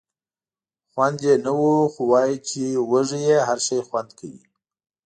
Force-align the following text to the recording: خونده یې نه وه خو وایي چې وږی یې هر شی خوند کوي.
خونده 0.91 1.23
یې 1.31 1.35
نه 1.45 1.51
وه 1.59 1.73
خو 1.93 2.01
وایي 2.11 2.37
چې 2.49 2.61
وږی 2.91 3.19
یې 3.29 3.37
هر 3.47 3.59
شی 3.65 3.79
خوند 3.87 4.09
کوي. 4.19 4.41